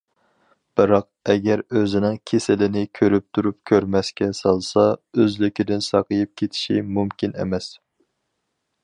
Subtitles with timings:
[0.79, 1.03] بىراق،
[1.33, 4.87] ئەگەر ئۆزىنىڭ كېسىلىنى كۆرۈپ تۇرۇپ كۆرمەسكە سالسا،
[5.19, 7.69] ئۆزلۈكىدىن ساقىيىپ كېتىشى مۇمكىن ئەمەس.